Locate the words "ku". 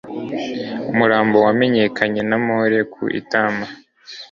2.93-3.01